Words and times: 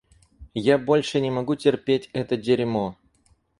Я 0.73 0.79
больше 0.79 1.21
не 1.21 1.29
могу 1.29 1.55
терпеть 1.55 2.09
это 2.11 2.35
дерьмо. 2.35 2.97